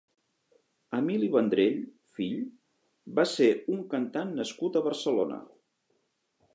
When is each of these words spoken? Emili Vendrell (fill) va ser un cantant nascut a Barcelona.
Emili 0.99 1.27
Vendrell 1.35 1.75
(fill) 2.17 2.41
va 3.21 3.27
ser 3.35 3.53
un 3.77 3.87
cantant 3.95 4.35
nascut 4.41 4.79
a 4.81 4.87
Barcelona. 4.91 5.43